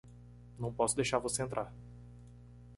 Não 0.57 0.73
posso 0.73 0.95
deixar 0.95 1.19
você 1.19 1.43
entrar 1.43 1.71